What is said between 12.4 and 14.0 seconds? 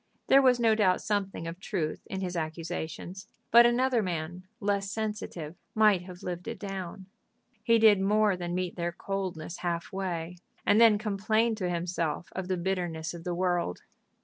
the bitterness of the world.